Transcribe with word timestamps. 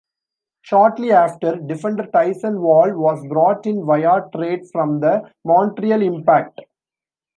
Shortly 0.63 1.11
after, 1.11 1.57
defender 1.57 2.07
Tyson 2.07 2.59
Wahl 2.59 2.91
was 2.97 3.23
brought 3.29 3.67
in 3.67 3.85
via 3.85 4.23
trade 4.35 4.61
from 4.73 4.99
the 4.99 5.31
Montreal 5.45 6.01
Impact. 6.01 6.59